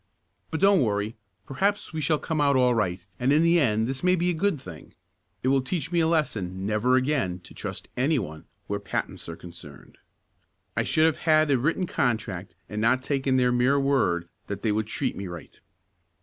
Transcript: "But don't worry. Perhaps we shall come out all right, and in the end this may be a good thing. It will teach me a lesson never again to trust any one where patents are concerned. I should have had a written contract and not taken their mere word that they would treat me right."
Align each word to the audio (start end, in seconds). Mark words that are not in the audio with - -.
"But 0.49 0.59
don't 0.59 0.81
worry. 0.81 1.15
Perhaps 1.45 1.93
we 1.93 2.01
shall 2.01 2.17
come 2.17 2.41
out 2.41 2.55
all 2.55 2.73
right, 2.73 3.05
and 3.19 3.31
in 3.31 3.43
the 3.43 3.59
end 3.59 3.87
this 3.87 4.03
may 4.03 4.15
be 4.15 4.31
a 4.31 4.33
good 4.33 4.59
thing. 4.59 4.95
It 5.43 5.49
will 5.49 5.61
teach 5.61 5.91
me 5.91 5.99
a 5.99 6.07
lesson 6.07 6.65
never 6.65 6.95
again 6.95 7.37
to 7.41 7.53
trust 7.53 7.87
any 7.95 8.17
one 8.17 8.45
where 8.65 8.79
patents 8.79 9.29
are 9.29 9.35
concerned. 9.35 9.99
I 10.75 10.83
should 10.85 11.05
have 11.05 11.17
had 11.17 11.51
a 11.51 11.57
written 11.59 11.85
contract 11.85 12.55
and 12.67 12.81
not 12.81 13.03
taken 13.03 13.37
their 13.37 13.51
mere 13.51 13.79
word 13.79 14.27
that 14.47 14.63
they 14.63 14.71
would 14.71 14.87
treat 14.87 15.15
me 15.15 15.27
right." 15.27 15.61